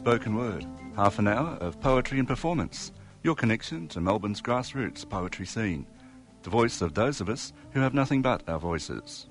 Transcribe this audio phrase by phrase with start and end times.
[0.00, 2.90] Spoken Word, half an hour of poetry and performance,
[3.22, 5.86] your connection to Melbourne's grassroots poetry scene,
[6.42, 9.26] the voice of those of us who have nothing but our voices.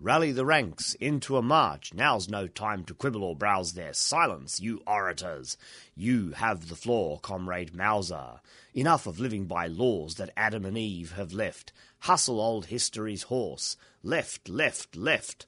[0.00, 1.92] Rally the ranks into a march.
[1.92, 3.92] Now's no time to quibble or browse there.
[3.92, 5.58] Silence, you orators.
[5.94, 8.40] You have the floor, comrade Mauser.
[8.72, 11.74] Enough of living by laws that Adam and Eve have left.
[11.98, 13.76] Hustle old history's horse.
[14.02, 15.44] Left, left, left.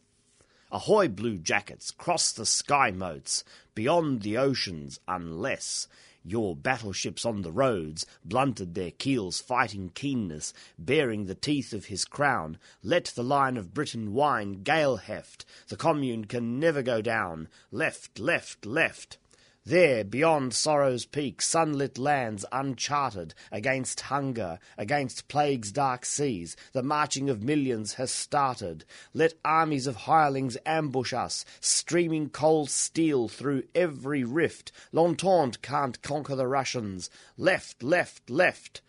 [0.70, 3.42] Ahoy, blue jackets, cross the sky moats,
[3.74, 5.88] beyond the oceans, unless
[6.24, 12.04] your battleships on the roads blunted their keels, fighting keenness, bearing the teeth of his
[12.04, 12.58] crown.
[12.82, 15.46] Let the line of Britain whine, gale heft.
[15.68, 17.48] The commune can never go down.
[17.70, 19.16] Left, left, left.
[19.64, 27.28] There, beyond sorrow's peak, sunlit lands uncharted, against hunger, against plague's dark seas, the marching
[27.28, 28.84] of millions has started.
[29.12, 34.72] Let armies of hirelings ambush us, streaming cold steel through every rift.
[34.92, 37.10] L'Entente can't conquer the Russians.
[37.36, 38.80] Left, left, left.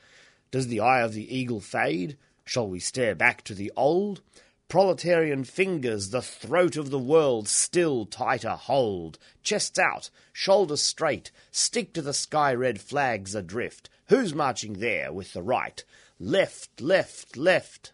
[0.51, 2.17] Does the eye of the eagle fade?
[2.45, 4.21] Shall we stare back to the old?
[4.69, 9.17] Proletarian fingers the throat of the world still tighter hold.
[9.41, 13.89] Chests out, shoulders straight, stick to the sky red flags adrift.
[14.09, 15.83] Who's marching there with the right?
[16.19, 17.93] Left, left, left.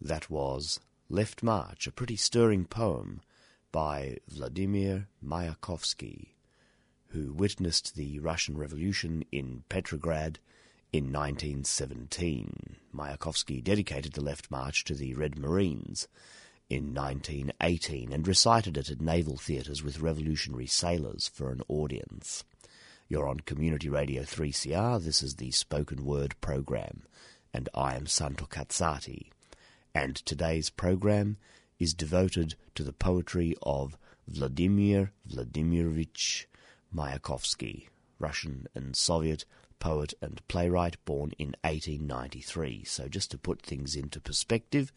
[0.00, 3.20] That was Left March, a pretty stirring poem
[3.70, 6.36] by Vladimir Mayakovsky,
[7.08, 10.38] who witnessed the Russian Revolution in Petrograd
[10.92, 16.08] in 1917, Mayakovsky dedicated the Left March to the Red Marines
[16.68, 22.44] in 1918 and recited it at naval theatres with revolutionary sailors for an audience.
[23.08, 27.02] You're on Community Radio 3CR, this is the Spoken Word program,
[27.52, 29.30] and I am Santo Cazzati.
[29.94, 31.36] And today's program
[31.78, 33.96] is devoted to the poetry of
[34.26, 36.46] Vladimir Vladimirovich
[36.94, 37.88] Mayakovsky,
[38.18, 39.44] Russian and Soviet
[39.78, 42.84] poet and playwright, born in 1893.
[42.84, 44.92] So, just to put things into perspective,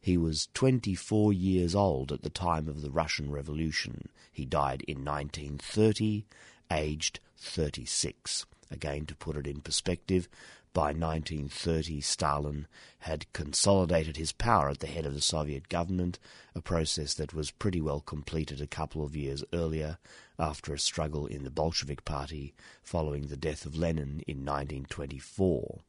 [0.00, 4.08] he was 24 years old at the time of the Russian Revolution.
[4.32, 6.24] He died in 1930,
[6.70, 8.46] aged 36.
[8.70, 10.28] Again, to put it in perspective,
[10.74, 12.66] by 1930, Stalin
[13.00, 16.18] had consolidated his power at the head of the Soviet government,
[16.54, 19.98] a process that was pretty well completed a couple of years earlier
[20.38, 25.80] after a struggle in the Bolshevik Party following the death of Lenin in 1924.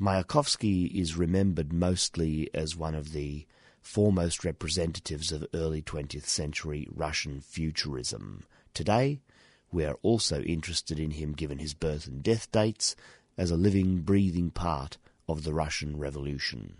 [0.00, 3.46] Mayakovsky is remembered mostly as one of the
[3.82, 8.44] foremost representatives of early 20th century Russian futurism.
[8.72, 9.20] Today,
[9.72, 12.96] we are also interested in him given his birth and death dates
[13.40, 16.76] as a living, breathing part of the Russian Revolution.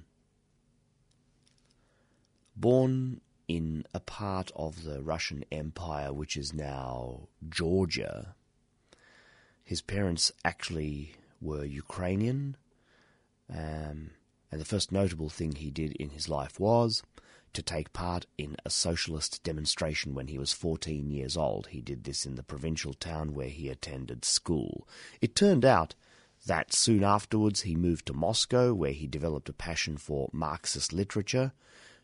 [2.54, 8.34] Born in a part of the Russian Empire which is now Georgia,
[9.64, 12.58] his parents actually were Ukrainian,
[13.48, 14.10] um,
[14.52, 17.02] and the first notable thing he did in his life was
[17.54, 21.68] to take part in a socialist demonstration when he was 14 years old.
[21.68, 24.86] He did this in the provincial town where he attended school.
[25.22, 25.94] It turned out
[26.50, 31.52] that soon afterwards he moved to Moscow, where he developed a passion for Marxist literature,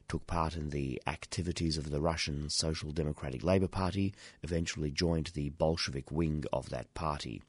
[0.07, 4.15] took part in the activities of the Russian Social Democratic Labour Party,
[4.45, 7.43] eventually joined the Bolshevik wing of that party.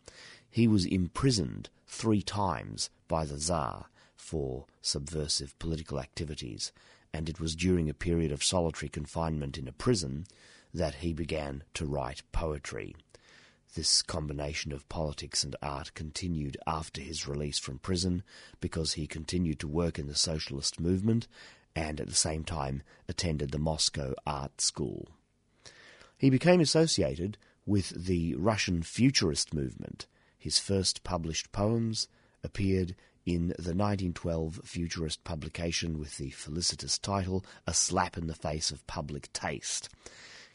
[0.50, 3.86] He was imprisoned three times by the Tsar
[4.16, 6.72] for subversive political activities,
[7.14, 10.26] and it was during a period of solitary confinement in a prison
[10.74, 12.96] that he began to write poetry.
[13.76, 18.24] This combination of politics and art continued after his release from prison
[18.60, 21.28] because he continued to work in the socialist movement
[21.76, 25.10] and at the same time attended the Moscow Art School.
[26.18, 27.38] He became associated
[27.68, 30.08] with the Russian Futurist movement.
[30.40, 32.08] His first published poems
[32.44, 32.96] appeared
[33.26, 38.88] in the 1912 Futurist publication with the felicitous title A Slap in the Face of
[38.88, 39.90] Public Taste.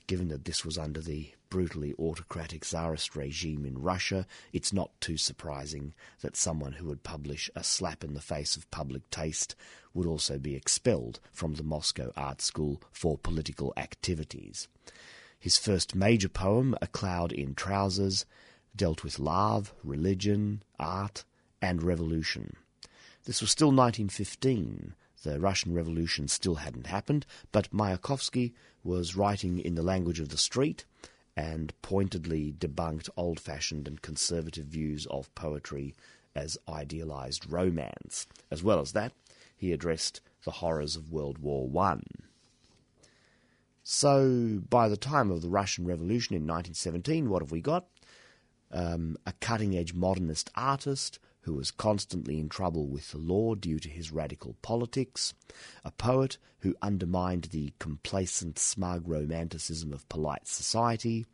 [0.06, 5.16] Given that this was under the brutally autocratic Tsarist regime in Russia, it's not too
[5.16, 9.54] surprising that someone who would publish a slap in the face of public taste
[9.94, 14.69] would also be expelled from the Moscow Art School for political activities.
[15.38, 18.25] His first major poem, A Cloud in Trousers,
[18.75, 21.25] dealt with love, religion, art,
[21.60, 22.56] and revolution.
[23.25, 24.94] This was still 1915.
[25.22, 28.52] The Russian Revolution still hadn't happened, but Mayakovsky
[28.82, 30.84] was writing in the language of the street
[31.36, 35.94] and pointedly debunked old fashioned and conservative views of poetry
[36.34, 38.26] as idealized romance.
[38.50, 39.12] As well as that,
[39.56, 42.04] he addressed the horrors of World War One.
[43.84, 47.86] So, by the time of the Russian Revolution in 1917, what have we got?
[48.70, 53.78] Um, a cutting edge modernist artist who was constantly in trouble with the law due
[53.78, 55.34] to his radical politics,
[55.84, 61.26] a poet who undermined the complacent, smug romanticism of polite society,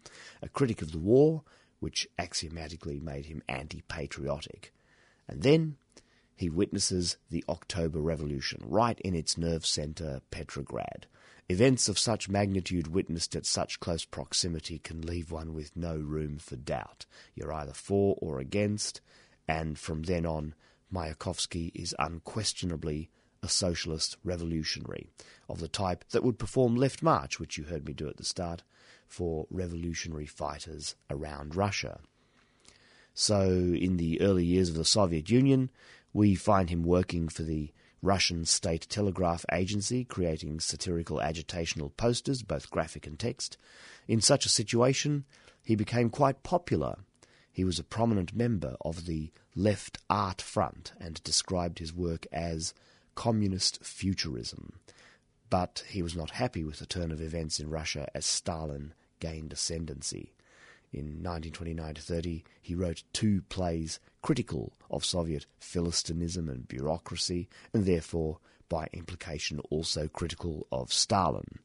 [0.42, 1.42] a critic of the war,
[1.80, 4.72] which axiomatically made him anti patriotic.
[5.28, 5.76] And then
[6.34, 11.06] he witnesses the October Revolution, right in its nerve centre, Petrograd.
[11.50, 16.38] Events of such magnitude witnessed at such close proximity can leave one with no room
[16.38, 17.06] for doubt.
[17.34, 19.00] You're either for or against,
[19.48, 20.54] and from then on,
[20.92, 23.10] Mayakovsky is unquestionably
[23.42, 25.08] a socialist revolutionary
[25.48, 28.24] of the type that would perform Left March, which you heard me do at the
[28.24, 28.62] start,
[29.06, 32.00] for revolutionary fighters around Russia.
[33.14, 35.70] So, in the early years of the Soviet Union,
[36.12, 37.72] we find him working for the
[38.02, 43.56] Russian State Telegraph Agency, creating satirical agitational posters, both graphic and text.
[44.06, 45.24] In such a situation,
[45.64, 46.98] he became quite popular
[47.58, 52.72] he was a prominent member of the Left Art Front and described his work as
[53.16, 54.74] communist futurism.
[55.50, 59.52] But he was not happy with the turn of events in Russia as Stalin gained
[59.52, 60.34] ascendancy.
[60.92, 68.38] In 1929 30, he wrote two plays critical of Soviet Philistinism and bureaucracy, and therefore,
[68.68, 71.58] by implication, also critical of Stalin.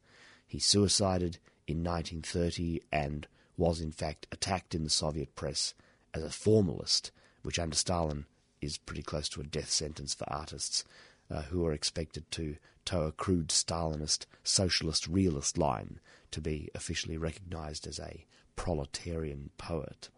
[0.48, 1.38] He suicided
[1.68, 5.75] in 1930 and was in fact attacked in the Soviet press
[6.13, 7.12] as a formalist,
[7.42, 8.25] which under Stalin
[8.62, 10.83] is pretty close to a death sentence for artists
[11.30, 12.56] uh, who are expected to
[12.86, 16.00] toe a crude Stalinist, socialist, realist line
[16.31, 18.25] to be officially recognized as a
[18.56, 20.10] proletarian poet.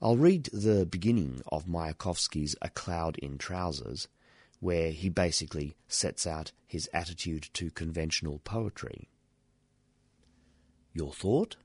[0.00, 4.08] I'll read the beginning of Mayakovsky's A Cloud in Trousers,
[4.60, 9.08] where he basically sets out his attitude to conventional poetry.
[10.92, 11.56] Your thought?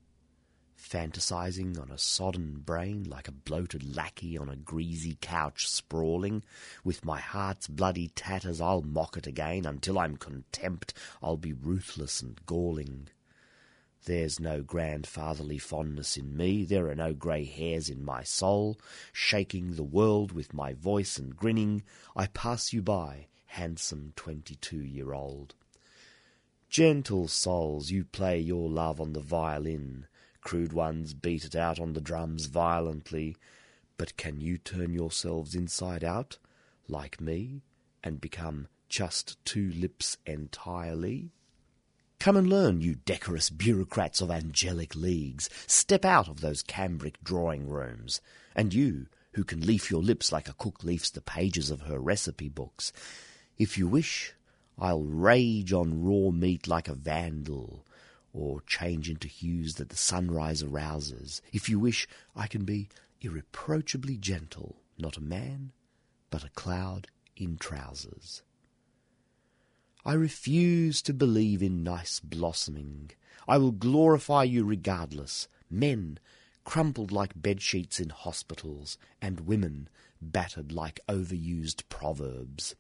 [0.82, 6.44] Fantasizing on a sodden brain like a bloated lackey on a greasy couch sprawling.
[6.84, 12.22] With my heart's bloody tatters I'll mock it again, until I'm contempt I'll be ruthless
[12.22, 13.08] and galling.
[14.06, 18.80] There's no grandfatherly fondness in me, there are no grey hairs in my soul,
[19.14, 21.84] shaking the world with my voice and grinning,
[22.16, 25.54] I pass you by, handsome twenty-two-year-old.
[26.68, 30.08] Gentle souls, you play your love on the violin,
[30.42, 33.38] Crude ones beat it out on the drums violently.
[33.98, 36.38] But can you turn yourselves inside out,
[36.88, 37.62] like me,
[38.04, 41.32] and become just two lips entirely?
[42.20, 45.50] Come and learn, you decorous bureaucrats of angelic leagues.
[45.66, 48.22] Step out of those cambric drawing rooms.
[48.56, 52.00] And you, who can leaf your lips like a cook leafs the pages of her
[52.00, 52.92] recipe books.
[53.58, 54.34] If you wish,
[54.78, 57.86] I'll rage on raw meat like a vandal,
[58.34, 61.42] or change into hues that the sunrise arouses.
[61.52, 62.90] If you wish, I can be
[63.22, 65.72] irreproachably gentle, not a man,
[66.30, 68.42] but a cloud in trousers.
[70.04, 73.12] I refuse to believe in nice blossoming.
[73.48, 75.48] I will glorify you regardless.
[75.70, 76.20] Men,
[76.64, 79.90] crumpled like bedsheets in hospitals, and women,
[80.22, 82.76] battered like overused proverbs.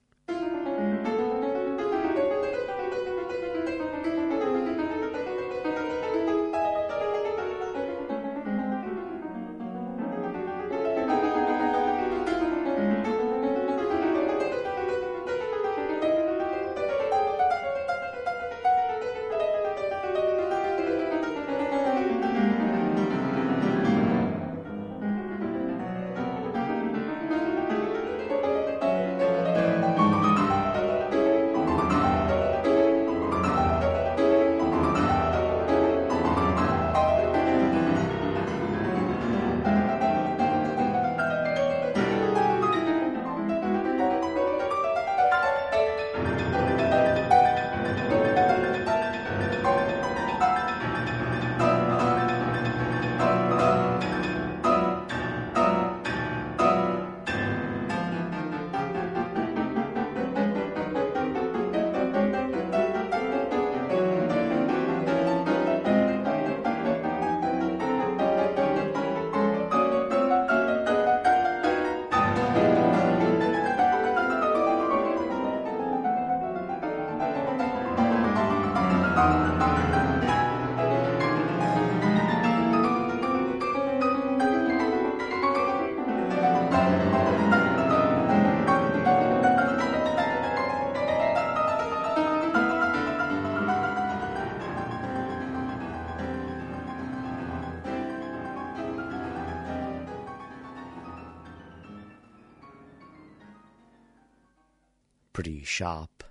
[105.42, 106.24] Pretty sharp,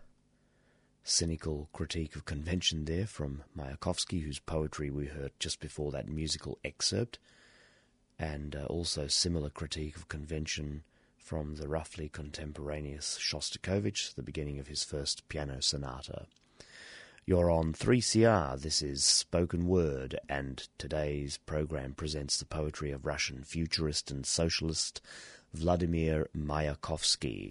[1.02, 6.60] cynical critique of convention there from Mayakovsky, whose poetry we heard just before that musical
[6.64, 7.18] excerpt,
[8.20, 10.84] and uh, also similar critique of convention
[11.18, 16.26] from the roughly contemporaneous Shostakovich, the beginning of his first piano sonata.
[17.26, 23.42] You're on 3CR, this is Spoken Word, and today's program presents the poetry of Russian
[23.42, 25.00] futurist and socialist
[25.52, 27.50] Vladimir Mayakovsky.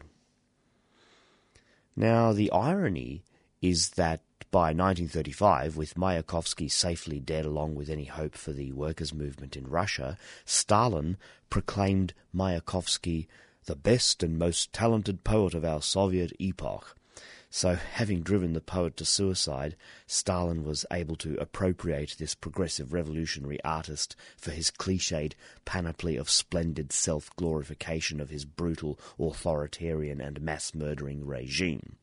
[2.00, 3.26] Now, the irony
[3.62, 9.14] is that by 1935, with Mayakovsky safely dead along with any hope for the workers'
[9.14, 11.18] movement in Russia, Stalin
[11.50, 13.28] proclaimed Mayakovsky
[13.66, 16.96] the best and most talented poet of our Soviet epoch.
[17.52, 19.76] So, having driven the poet to suicide,
[20.06, 25.34] Stalin was able to appropriate this progressive revolutionary artist for his cliched
[25.66, 31.96] panoply of splendid self glorification of his brutal, authoritarian, and mass murdering regime.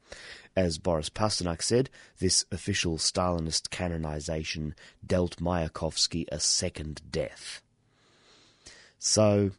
[0.57, 4.75] As Boris Pasternak said, this official Stalinist canonization
[5.07, 7.63] dealt Mayakovsky a second death.
[8.99, 9.53] So,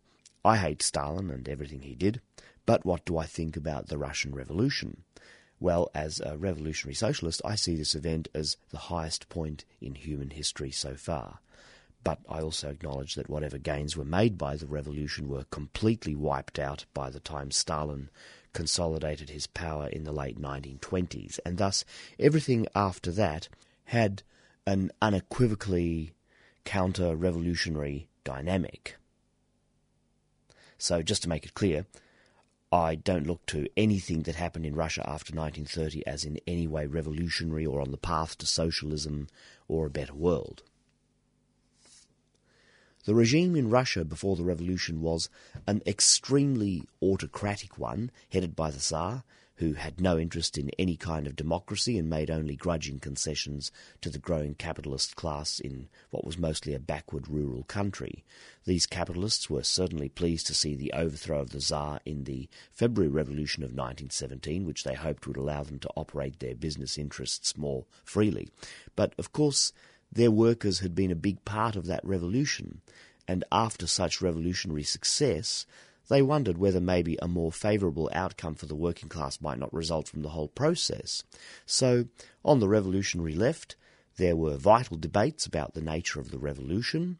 [0.43, 2.19] I hate Stalin and everything he did,
[2.65, 5.05] but what do I think about the Russian Revolution?
[5.59, 10.29] Well, as a revolutionary socialist, I see this event as the highest point in human
[10.29, 11.39] history so far.
[12.03, 16.59] But I also acknowledge that whatever gains were made by the revolution were completely wiped
[16.59, 18.09] out by the time Stalin
[18.53, 21.83] consolidated his power in the late 1920s, and thus
[22.19, 23.49] everything after that
[23.85, 24.23] had
[24.65, 26.13] an unequivocally
[26.65, 28.95] counter revolutionary dynamic.
[30.77, 31.85] So, just to make it clear,
[32.71, 36.85] I don't look to anything that happened in Russia after 1930 as in any way
[36.85, 39.27] revolutionary or on the path to socialism
[39.67, 40.63] or a better world.
[43.05, 45.29] The regime in Russia before the revolution was
[45.65, 49.23] an extremely autocratic one, headed by the Tsar,
[49.57, 53.71] who had no interest in any kind of democracy and made only grudging concessions
[54.01, 58.23] to the growing capitalist class in what was mostly a backward rural country.
[58.65, 63.11] These capitalists were certainly pleased to see the overthrow of the Tsar in the February
[63.11, 67.85] Revolution of 1917, which they hoped would allow them to operate their business interests more
[68.03, 68.49] freely.
[68.95, 69.73] But, of course,
[70.11, 72.81] their workers had been a big part of that revolution,
[73.27, 75.65] and after such revolutionary success,
[76.09, 80.07] they wondered whether maybe a more favourable outcome for the working class might not result
[80.07, 81.23] from the whole process.
[81.65, 82.05] So,
[82.43, 83.75] on the revolutionary left,
[84.17, 87.19] there were vital debates about the nature of the revolution.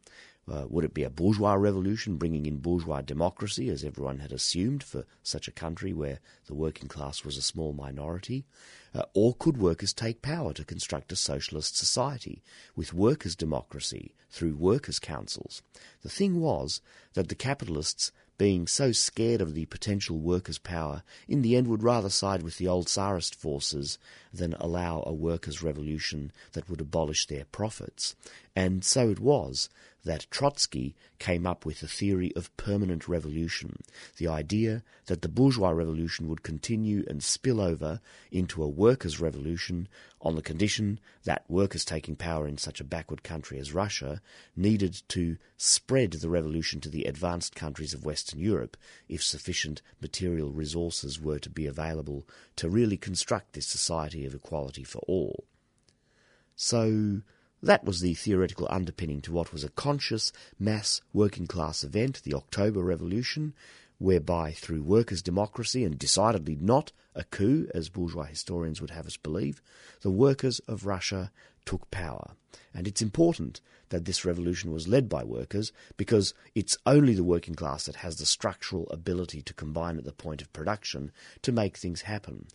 [0.50, 4.82] Uh, would it be a bourgeois revolution bringing in bourgeois democracy, as everyone had assumed
[4.82, 8.46] for such a country where the working class was a small minority?
[8.94, 12.42] Uh, or could workers take power to construct a socialist society
[12.74, 15.62] with workers' democracy through workers' councils?
[16.02, 16.80] The thing was
[17.12, 21.82] that the capitalists being so scared of the potential workers' power, in the end would
[21.82, 23.98] rather side with the old Tsarist forces
[24.32, 28.14] than allow a workers' revolution that would abolish their profits.
[28.58, 29.68] And so it was
[30.04, 33.84] that Trotsky came up with the theory of permanent revolution,
[34.16, 38.00] the idea that the bourgeois revolution would continue and spill over
[38.32, 39.86] into a workers' revolution
[40.20, 44.20] on the condition that workers taking power in such a backward country as Russia
[44.56, 48.76] needed to spread the revolution to the advanced countries of Western Europe
[49.08, 54.82] if sufficient material resources were to be available to really construct this society of equality
[54.82, 55.44] for all.
[56.56, 57.22] So,
[57.62, 62.34] that was the theoretical underpinning to what was a conscious mass working class event, the
[62.34, 63.54] October Revolution,
[63.98, 69.16] whereby through workers' democracy and decidedly not a coup, as bourgeois historians would have us
[69.16, 69.60] believe,
[70.02, 71.32] the workers of Russia
[71.64, 72.32] took power.
[72.72, 77.54] And it's important that this revolution was led by workers because it's only the working
[77.54, 81.10] class that has the structural ability to combine at the point of production
[81.42, 82.46] to make things happen.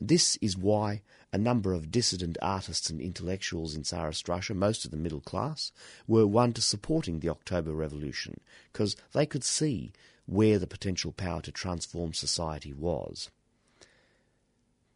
[0.00, 4.90] This is why a number of dissident artists and intellectuals in Tsarist Russia, most of
[4.90, 5.72] the middle class,
[6.06, 8.40] were won to supporting the October Revolution,
[8.72, 9.92] because they could see
[10.26, 13.30] where the potential power to transform society was.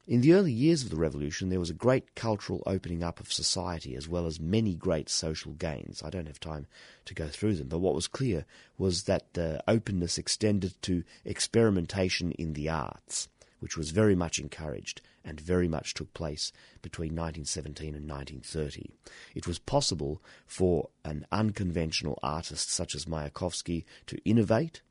[0.07, 3.33] In the early years of the revolution, there was a great cultural opening up of
[3.33, 6.03] society as well as many great social gains.
[6.03, 6.67] I don't have time
[7.07, 8.45] to go through them, but what was clear
[8.77, 13.31] was that the openness extended to experimentation in the arts,
[13.65, 16.53] which was very much encouraged and very much took place
[16.83, 18.91] between 1917 and 1930.
[19.35, 24.83] It was possible for an unconventional artist such as Mayakovsky to innovate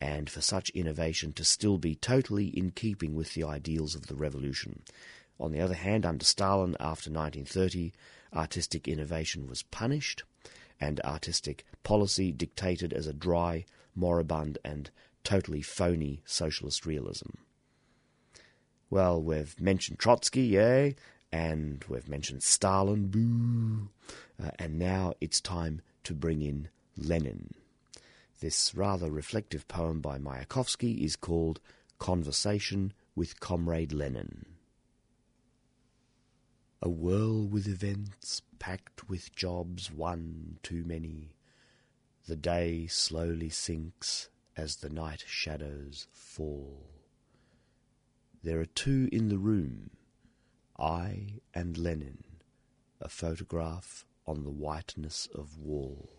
[0.00, 4.14] and for such innovation to still be totally in keeping with the ideals of the
[4.14, 4.80] revolution.
[5.38, 7.92] On the other hand, under Stalin after 1930,
[8.32, 10.22] artistic innovation was punished,
[10.80, 14.90] and artistic policy dictated as a dry, moribund, and
[15.22, 17.28] totally phony socialist realism.
[18.92, 20.92] Well, we've mentioned Trotsky, eh?
[21.32, 23.88] And we've mentioned Stalin, boo.
[24.38, 26.68] Uh, and now it's time to bring in
[26.98, 27.54] Lenin.
[28.40, 31.58] This rather reflective poem by Mayakovsky is called
[31.98, 34.44] Conversation with Comrade Lenin.
[36.82, 41.32] A whirl with events, packed with jobs, one too many.
[42.26, 47.01] The day slowly sinks as the night shadows fall.
[48.44, 49.90] There are two in the room,
[50.76, 52.24] I and Lenin,
[53.00, 56.10] a photograph on the whiteness of wall.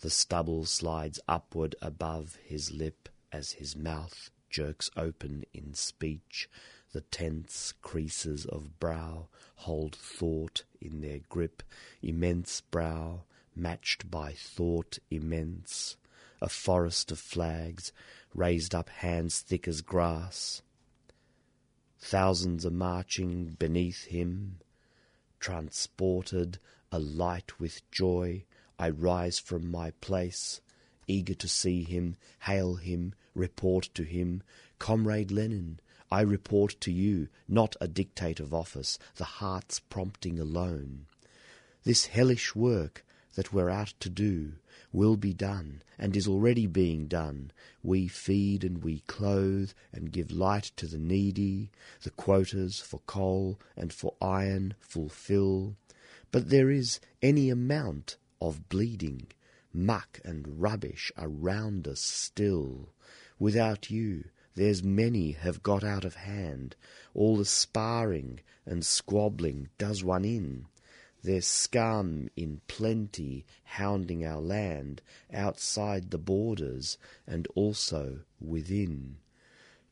[0.00, 6.48] The stubble slides upward above his lip as his mouth jerks open in speech.
[6.92, 11.62] The tense creases of brow hold thought in their grip,
[12.02, 13.22] immense brow
[13.54, 15.96] matched by thought immense,
[16.40, 17.92] a forest of flags,
[18.34, 20.62] raised up hands thick as grass.
[22.00, 24.58] Thousands are marching beneath him,
[25.40, 26.58] transported,
[26.92, 28.44] alight with joy,
[28.78, 30.60] I rise from my place,
[31.06, 34.42] eager to see him, hail him, report to him,
[34.78, 35.80] Comrade Lenin,
[36.10, 41.06] I report to you, not a dictate of office, the heart's prompting alone.
[41.84, 43.04] This hellish work
[43.38, 44.50] that we're out to do
[44.92, 47.52] will be done and is already being done.
[47.84, 51.70] We feed and we clothe and give light to the needy.
[52.02, 55.76] The quotas for coal and for iron fulfill.
[56.32, 59.28] But there is any amount of bleeding,
[59.72, 62.88] muck and rubbish around us still.
[63.38, 64.24] Without you,
[64.56, 66.74] there's many have got out of hand.
[67.14, 70.66] All the sparring and squabbling does one in.
[71.22, 75.02] There's scum in plenty hounding our land
[75.32, 79.16] outside the borders and also within.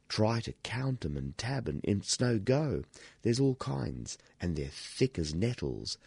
[0.08, 2.84] Try to count 'em and tab, 'em, it's no go.
[3.22, 5.98] There's all kinds, and they're thick as nettles.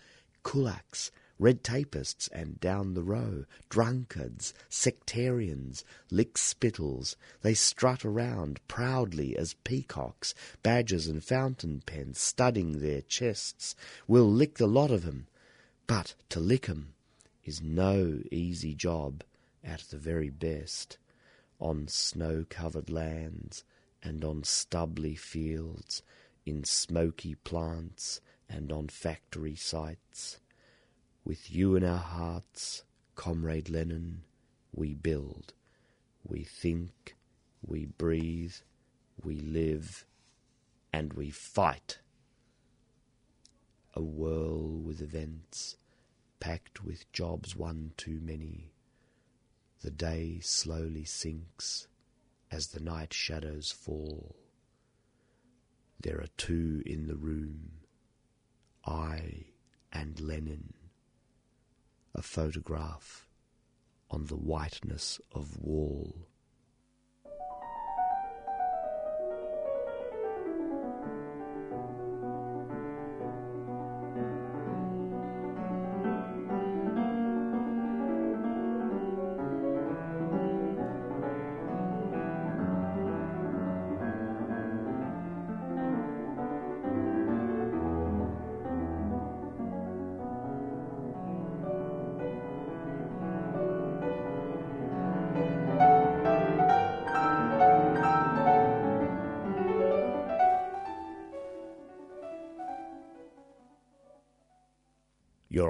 [0.44, 9.56] Kulaks, red tapists, and down the row, drunkards, sectarians, lickspittles, they strut around proudly as
[9.64, 13.74] peacocks, badgers and fountain pens studding their chests.
[14.06, 15.28] We'll lick the lot of 'em,
[15.88, 16.94] but to lick 'em
[17.46, 19.24] is no easy job
[19.64, 20.98] at the very best,
[21.60, 23.64] on snow-covered lands
[24.04, 26.04] and on stubbly fields,
[26.46, 30.40] in smoky plants and on factory sites.
[31.30, 34.24] With you in our hearts, Comrade Lenin,
[34.74, 35.54] we build,
[36.24, 37.16] we think,
[37.62, 38.56] we breathe,
[39.24, 40.08] we live,
[40.92, 42.00] and we fight.
[43.94, 45.78] A whirl with events,
[46.40, 48.72] packed with jobs one too many.
[49.84, 51.88] The day slowly sinks
[52.50, 54.36] as the night shadows fall.
[56.02, 57.82] There are two in the room,
[58.84, 59.44] I
[59.94, 60.74] and Lenin
[62.16, 63.28] a photograph
[64.10, 66.28] on the whiteness of wall.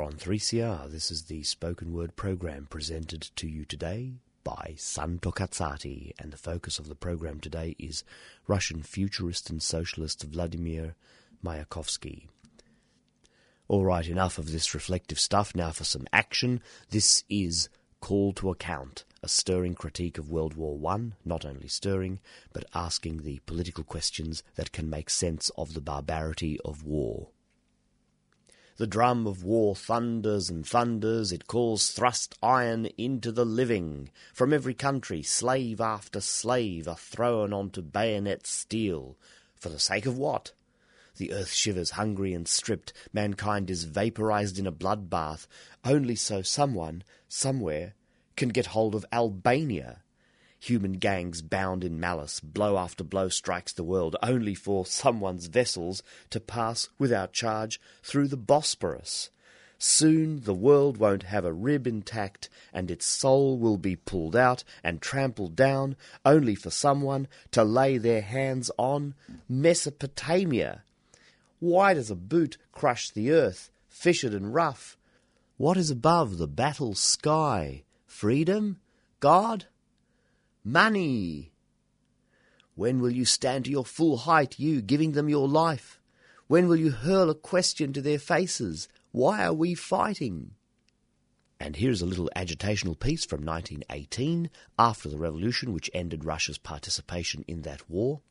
[0.09, 0.89] On 3CR.
[0.89, 6.37] This is the spoken word program presented to you today by Santo Cazzati, and the
[6.37, 8.03] focus of the program today is
[8.47, 10.95] Russian futurist and socialist Vladimir
[11.45, 12.25] Mayakovsky.
[13.67, 15.53] All right, enough of this reflective stuff.
[15.53, 16.63] Now for some action.
[16.89, 17.69] This is
[18.01, 22.19] Call to Account, a stirring critique of World War One, not only stirring,
[22.51, 27.27] but asking the political questions that can make sense of the barbarity of war.
[28.79, 34.09] The drum of war thunders and thunders, it calls thrust iron into the living.
[34.33, 39.17] From every country, slave after slave are thrown onto bayonet steel.
[39.57, 40.53] For the sake of what?
[41.17, 42.93] The earth shivers, hungry and stripped.
[43.11, 45.45] Mankind is vaporized in a bloodbath,
[45.83, 47.95] only so someone, somewhere,
[48.37, 50.03] can get hold of Albania
[50.59, 56.03] Human gangs bound in malice, blow after blow strikes the world, only for someone's vessels
[56.31, 59.29] to pass without charge through the Bosporus.
[59.77, 64.65] Soon the world won't have a rib intact, and its soul will be pulled out
[64.83, 65.95] and trampled down,
[66.25, 69.15] only for someone to lay their hands on
[69.47, 70.83] Mesopotamia.
[71.59, 74.97] Why does a boot crush the earth, fissured and rough?
[75.55, 77.83] What is above the battle sky?
[78.05, 78.81] Freedom?
[79.21, 79.67] God?
[80.71, 81.51] Money?
[82.75, 85.99] When will you stand to your full height, you giving them your life?
[86.45, 88.87] When will you hurl a question to their faces?
[89.11, 90.51] Why are we fighting?
[91.59, 97.43] And here's a little agitational piece from 1918, after the revolution which ended Russia's participation
[97.47, 98.21] in that war.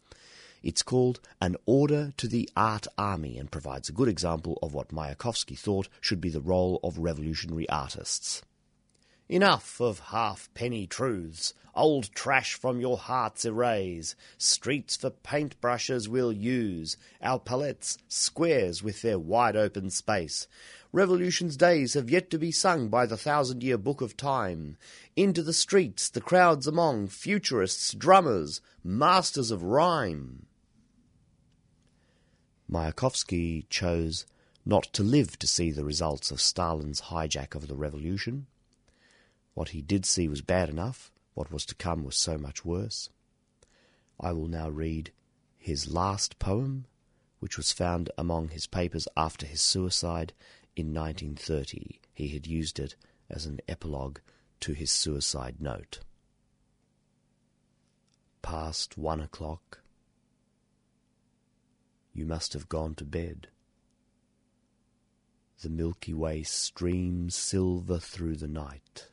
[0.62, 4.94] It's called An Order to the Art Army and provides a good example of what
[4.94, 8.42] Mayakovsky thought should be the role of revolutionary artists.
[9.31, 11.53] Enough of halfpenny truths.
[11.75, 14.17] Old trash from your hearts erase.
[14.38, 16.97] Streets for paintbrushes we'll use.
[17.21, 20.49] Our palettes, squares with their wide open space.
[20.93, 24.79] Revolution's days have yet to be sung by the thousand year book of time.
[25.14, 30.47] Into the streets, the crowds among futurists, drummers, masters of rhyme.
[32.71, 34.25] Mayakovsky chose
[34.64, 38.47] not to live to see the results of Stalin's hijack of the revolution.
[39.59, 43.11] What he did see was bad enough, what was to come was so much worse.
[44.21, 45.11] I will now read
[45.57, 46.87] his last poem,
[47.40, 50.33] which was found among his papers after his suicide
[50.77, 51.99] in 1930.
[52.14, 52.94] He had used it
[53.29, 54.21] as an epilogue
[54.61, 56.03] to his suicide note.
[58.42, 59.81] Past one o'clock.
[62.12, 63.49] You must have gone to bed.
[65.62, 69.09] The Milky Way streams silver through the night.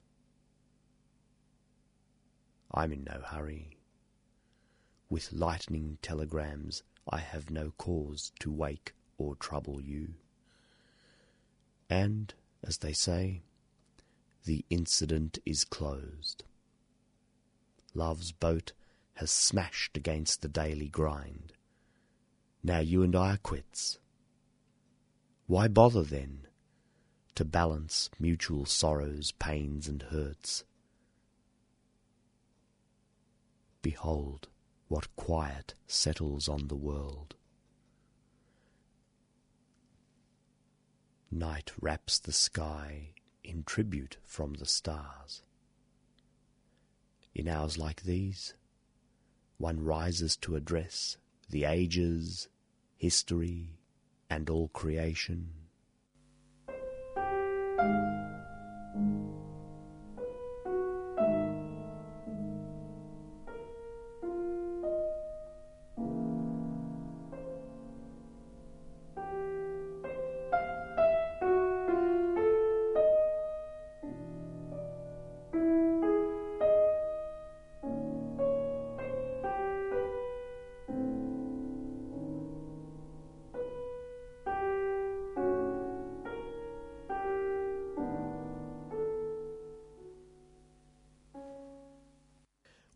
[2.75, 3.77] I'm in no hurry.
[5.09, 10.15] With lightning telegrams, I have no cause to wake or trouble you.
[11.89, 13.43] And, as they say,
[14.43, 16.43] the incident is closed.
[17.93, 18.73] Love's boat
[19.15, 21.53] has smashed against the daily grind.
[22.61, 23.99] Now you and I are quits.
[25.47, 26.47] Why bother then
[27.35, 30.65] to balance mutual sorrows, pains, and hurts?
[33.86, 34.48] Behold
[34.88, 37.36] what quiet settles on the world.
[41.30, 45.43] Night wraps the sky in tribute from the stars.
[47.36, 48.56] In hours like these,
[49.60, 51.17] one rises to address
[51.52, 52.48] the ages,
[52.98, 53.78] history,
[54.32, 55.64] and all creation.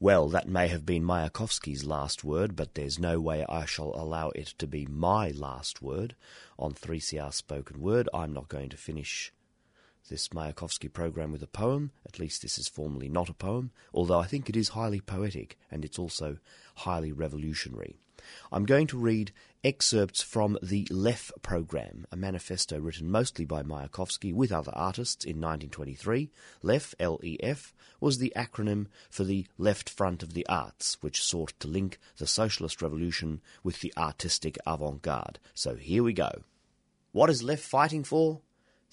[0.09, 4.29] Well, that may have been Mayakovsky's last word, but there's no way I shall allow
[4.29, 6.15] it to be my last word
[6.57, 8.09] on 3CR Spoken Word.
[8.11, 9.31] I'm not going to finish
[10.09, 11.91] this Mayakovsky program with a poem.
[12.05, 15.57] At least this is formally not a poem, although I think it is highly poetic
[15.69, 16.37] and it's also
[16.75, 17.97] highly revolutionary.
[18.51, 19.31] I'm going to read
[19.63, 25.37] excerpts from the LEF program, a manifesto written mostly by Mayakovsky with other artists in
[25.37, 26.29] 1923.
[26.61, 31.67] LEF, L-E-F, was the acronym for the Left Front of the Arts, which sought to
[31.67, 35.39] link the socialist revolution with the artistic avant-garde.
[35.53, 36.43] So here we go.
[37.11, 38.41] What is Lef fighting for?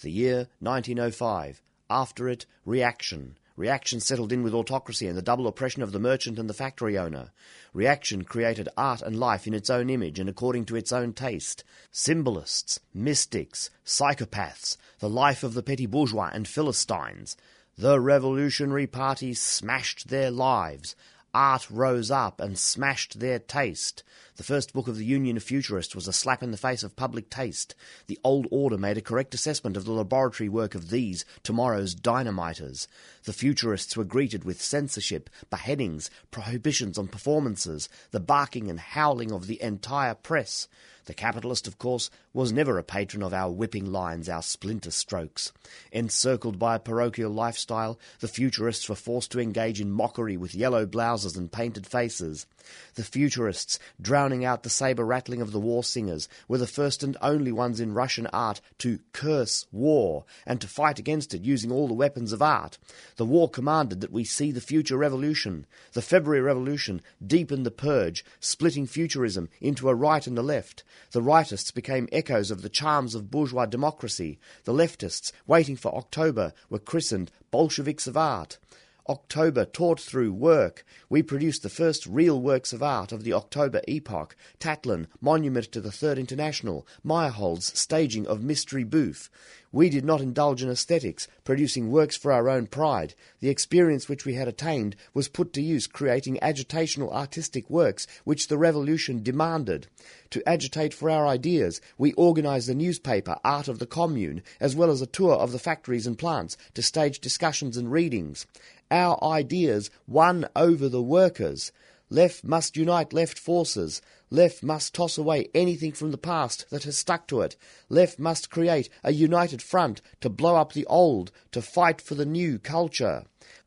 [0.00, 1.62] The year 1905.
[1.88, 6.38] After it, reaction Reaction settled in with autocracy and the double oppression of the merchant
[6.38, 7.32] and the factory owner.
[7.72, 11.64] Reaction created art and life in its own image and according to its own taste.
[11.90, 17.34] Symbolists, mystics, psychopaths, the life of the petty bourgeois and Philistines.
[17.78, 20.94] The revolutionary party smashed their lives.
[21.36, 24.02] Art rose up and smashed their taste.
[24.36, 26.96] The first book of the Union of Futurists was a slap in the face of
[26.96, 27.74] public taste.
[28.06, 32.88] The old order made a correct assessment of the laboratory work of these, tomorrow's dynamiters.
[33.24, 39.46] The Futurists were greeted with censorship, beheadings, prohibitions on performances, the barking and howling of
[39.46, 40.68] the entire press.
[41.06, 45.52] The capitalist, of course, was never a patron of our whipping lines, our splinter strokes.
[45.92, 50.84] Encircled by a parochial lifestyle, the futurists were forced to engage in mockery with yellow
[50.84, 52.46] blouses and painted faces.
[52.94, 57.16] The futurists, drowning out the sabre rattling of the war singers, were the first and
[57.20, 61.88] only ones in Russian art to curse war and to fight against it using all
[61.88, 62.78] the weapons of art.
[63.16, 65.66] The war commanded that we see the future revolution.
[65.92, 70.82] The February Revolution deepened the purge, splitting futurism into a right and a left.
[71.12, 74.38] The rightists became echoes of the charms of bourgeois democracy.
[74.64, 78.58] The leftists, waiting for October, were christened Bolsheviks of art.
[79.08, 80.84] October taught through work.
[81.08, 85.80] We produced the first real works of art of the October epoch Tatlin, Monument to
[85.80, 89.28] the Third International, Meyerhold's staging of Mystery Bouffe.
[89.72, 93.14] We did not indulge in aesthetics, producing works for our own pride.
[93.40, 98.48] The experience which we had attained was put to use creating agitational artistic works which
[98.48, 99.88] the revolution demanded.
[100.30, 104.90] To agitate for our ideas, we organized a newspaper, Art of the Commune, as well
[104.90, 108.46] as a tour of the factories and plants to stage discussions and readings.
[108.90, 111.72] Our ideas won over the workers.
[112.08, 114.00] Lef must unite left forces.
[114.30, 117.56] Lef must toss away anything from the past that has stuck to it.
[117.88, 122.24] Lef must create a united front to blow up the old, to fight for the
[122.24, 123.24] new culture.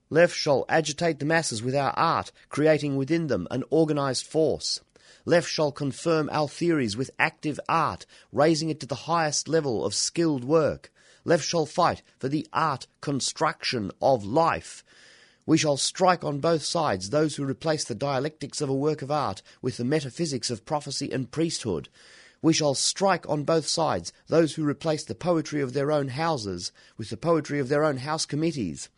[0.09, 4.79] Lef shall agitate the masses with our art, creating within them an organized force.
[5.25, 9.93] Lef shall confirm our theories with active art, raising it to the highest level of
[9.93, 10.93] skilled work.
[11.25, 14.83] Lef shall fight for the art construction of life.
[15.45, 19.09] We shall strike on both sides those who replace the dialectics of a work of
[19.11, 21.89] art with the metaphysics of prophecy and priesthood.
[22.41, 26.71] We shall strike on both sides those who replace the poetry of their own houses
[26.97, 28.89] with the poetry of their own house committees.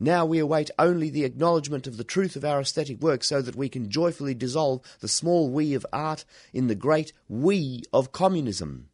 [0.00, 3.56] Now we await only the acknowledgement of the truth of our aesthetic work so that
[3.56, 8.88] we can joyfully dissolve the small we of art in the great we of communism.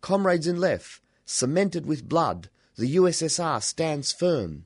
[0.00, 4.64] Comrades in Lef, cemented with blood, the USSR stands firm.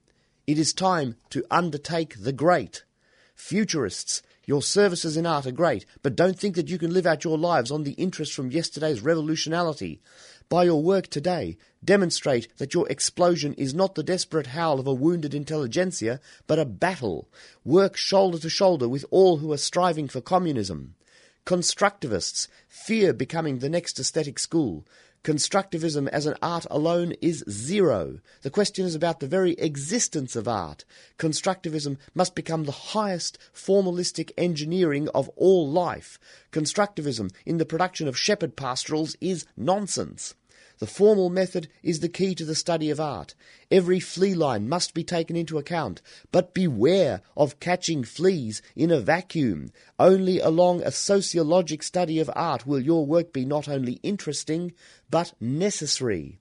[0.53, 2.85] It is time to undertake the great.
[3.35, 7.25] Futurists, your services in art are great, but don't think that you can live out
[7.25, 10.01] your lives on the interest from yesterday's revolutionality.
[10.51, 14.93] By your work today, demonstrate that your explosion is not the desperate howl of a
[14.93, 17.31] wounded intelligentsia, but a battle.
[17.65, 20.97] Work shoulder to shoulder with all who are striving for communism.
[21.47, 24.87] Constructivists fear becoming the next aesthetic school.
[25.25, 28.19] Constructivism as an art alone is zero.
[28.41, 30.85] The question is about the very existence of art.
[31.17, 36.19] Constructivism must become the highest formalistic engineering of all life.
[36.51, 40.35] Constructivism in the production of shepherd pastorals is nonsense.
[40.83, 43.37] The formal method is the key to the study of art.
[43.71, 48.99] Every flea line must be taken into account, but beware of catching fleas in a
[48.99, 49.71] vacuum.
[50.01, 54.73] Only along a sociologic study of art will your work be not only interesting,
[55.09, 56.41] but necessary.